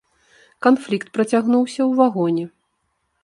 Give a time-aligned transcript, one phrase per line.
[0.65, 2.45] Канфлікт працягнуўся ў вагоне.